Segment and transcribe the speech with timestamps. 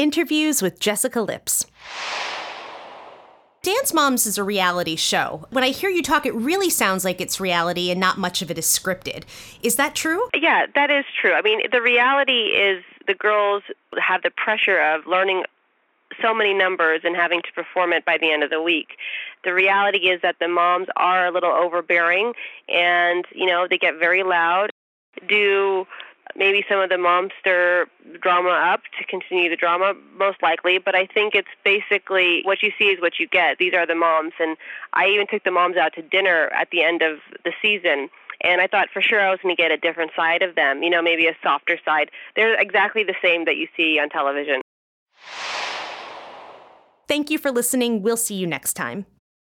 [0.00, 1.66] Interviews with Jessica Lips.
[3.62, 5.46] Dance Moms is a reality show.
[5.50, 8.50] When I hear you talk, it really sounds like it's reality and not much of
[8.50, 9.24] it is scripted.
[9.62, 10.26] Is that true?
[10.34, 11.34] Yeah, that is true.
[11.34, 13.62] I mean, the reality is the girls
[13.98, 15.44] have the pressure of learning
[16.22, 18.96] so many numbers and having to perform it by the end of the week.
[19.44, 22.32] The reality is that the moms are a little overbearing
[22.70, 24.70] and, you know, they get very loud,
[25.28, 25.86] do
[26.40, 27.86] maybe some of the moms stir
[28.20, 30.78] drama up to continue the drama, most likely.
[30.78, 33.58] But I think it's basically what you see is what you get.
[33.58, 34.56] These are the moms, and
[34.94, 38.08] I even took the moms out to dinner at the end of the season.
[38.42, 40.82] And I thought for sure I was going to get a different side of them,
[40.82, 42.10] you know, maybe a softer side.
[42.34, 44.62] They're exactly the same that you see on television.
[47.06, 48.02] Thank you for listening.
[48.02, 49.04] We'll see you next time.